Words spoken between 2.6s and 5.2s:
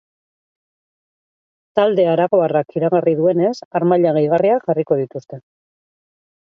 iragarri duenez, harmaila gehigarriak jarriko